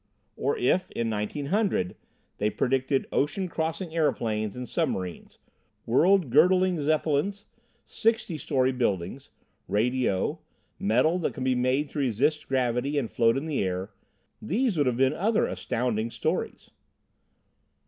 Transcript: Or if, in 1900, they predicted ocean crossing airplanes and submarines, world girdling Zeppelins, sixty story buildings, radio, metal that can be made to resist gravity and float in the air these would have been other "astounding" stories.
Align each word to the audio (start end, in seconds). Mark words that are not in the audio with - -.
Or 0.35 0.57
if, 0.57 0.89
in 0.89 1.11
1900, 1.11 1.95
they 2.39 2.49
predicted 2.49 3.05
ocean 3.11 3.47
crossing 3.47 3.93
airplanes 3.93 4.55
and 4.55 4.67
submarines, 4.67 5.37
world 5.85 6.31
girdling 6.31 6.81
Zeppelins, 6.81 7.45
sixty 7.85 8.35
story 8.39 8.71
buildings, 8.71 9.29
radio, 9.67 10.39
metal 10.79 11.19
that 11.19 11.35
can 11.35 11.43
be 11.43 11.53
made 11.53 11.91
to 11.91 11.99
resist 11.99 12.47
gravity 12.47 12.97
and 12.97 13.11
float 13.11 13.37
in 13.37 13.45
the 13.45 13.63
air 13.63 13.91
these 14.41 14.75
would 14.75 14.87
have 14.87 14.97
been 14.97 15.13
other 15.13 15.45
"astounding" 15.45 16.09
stories. 16.09 16.71